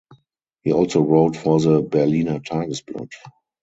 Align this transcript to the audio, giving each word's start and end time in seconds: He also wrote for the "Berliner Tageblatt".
He 0.63 0.73
also 0.73 1.01
wrote 1.03 1.35
for 1.37 1.59
the 1.59 1.83
"Berliner 1.83 2.39
Tageblatt". 2.39 3.11